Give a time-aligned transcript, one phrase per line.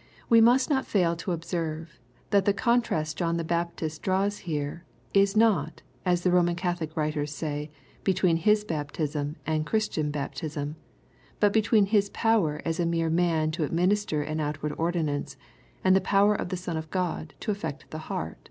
[0.30, 1.88] ]We mast not fail to ol)serve
[2.30, 6.96] that the contrast John the Baptist draws here, iS not as the Ro man CathoUc
[6.96, 7.68] writers oay,
[8.02, 10.76] between his baptism and Christian bap tism,
[11.38, 15.36] but between his power as a mere man to administer an outward ordinance,
[15.84, 18.48] and the power of Christ the Son of Qod to affect the heart.